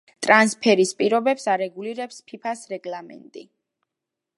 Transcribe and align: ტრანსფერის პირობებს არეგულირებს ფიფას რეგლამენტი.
ტრანსფერის 0.27 0.93
პირობებს 1.01 1.45
არეგულირებს 1.55 2.19
ფიფას 2.31 2.67
რეგლამენტი. 2.75 3.49